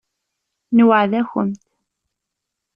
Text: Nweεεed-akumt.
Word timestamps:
Nweεεed-akumt. 0.77 1.61